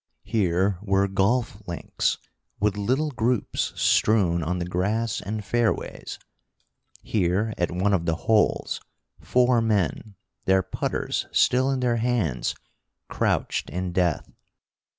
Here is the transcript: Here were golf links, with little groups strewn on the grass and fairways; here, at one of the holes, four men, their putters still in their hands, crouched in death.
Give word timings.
Here 0.23 0.79
were 0.81 1.07
golf 1.07 1.61
links, 1.67 2.17
with 2.59 2.75
little 2.75 3.11
groups 3.11 3.71
strewn 3.79 4.41
on 4.41 4.57
the 4.57 4.65
grass 4.65 5.21
and 5.21 5.45
fairways; 5.45 6.17
here, 7.03 7.53
at 7.55 7.69
one 7.69 7.93
of 7.93 8.07
the 8.07 8.15
holes, 8.25 8.81
four 9.19 9.61
men, 9.61 10.15
their 10.45 10.63
putters 10.63 11.27
still 11.31 11.69
in 11.69 11.81
their 11.81 11.97
hands, 11.97 12.55
crouched 13.09 13.69
in 13.69 13.91
death. 13.91 14.27